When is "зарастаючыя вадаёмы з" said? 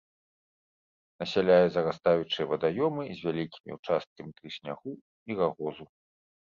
1.75-3.29